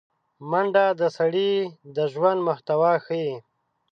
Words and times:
منډه 0.49 0.85
د 0.99 1.01
سړي 1.17 1.51
د 1.95 1.97
ژوند 2.13 2.39
محتوا 2.47 2.93
ښيي 3.05 3.29